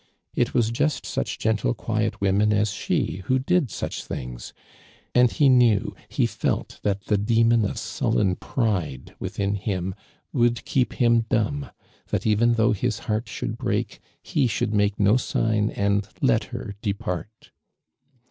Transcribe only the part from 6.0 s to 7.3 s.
he felt that the